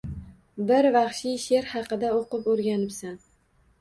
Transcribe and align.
Bir 0.69 0.87
vaxshiy 0.95 1.37
sher 1.45 1.69
xaqida 1.73 2.09
oʻqib 2.23 2.49
oʻrganibsan. 2.55 3.19